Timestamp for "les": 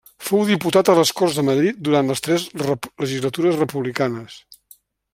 0.99-1.11, 2.13-2.25